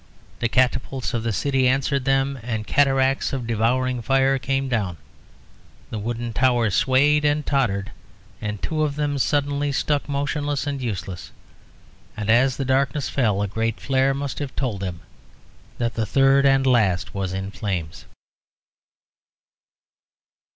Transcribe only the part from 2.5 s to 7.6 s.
cataracts of devouring fire came down; the wooden towers swayed and